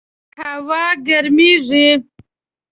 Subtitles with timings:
[0.43, 1.87] هوا ګرمیږي